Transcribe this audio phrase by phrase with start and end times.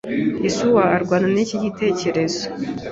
[0.43, 2.43] Yesuwa arwana niki gitekerezo.